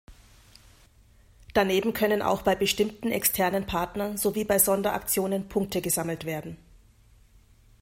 Daneben 1.53 1.93
können 1.93 2.23
auch 2.23 2.41
bei 2.41 2.55
bestimmten 2.55 3.11
externen 3.11 3.67
Partnern 3.67 4.17
sowie 4.17 4.45
bei 4.45 4.57
Sonderaktionen 4.57 5.47
Punkte 5.47 5.79
gesammelt 5.79 6.25
werden. 6.25 6.57